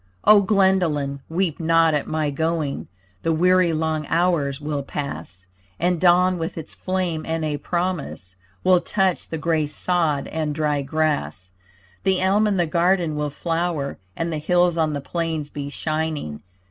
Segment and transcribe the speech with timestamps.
[0.23, 2.87] O Glendolyn, weep not at my going,
[3.21, 5.45] The weary long hours will pass;
[5.79, 10.81] And dawn with its flame and a promise Will touch the grey sod and dry
[10.81, 11.51] grass.
[12.03, 16.41] The elm in the garden will flower And the hills on the plains be shining.